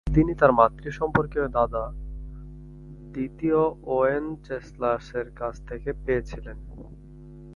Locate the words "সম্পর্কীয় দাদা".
0.91-1.83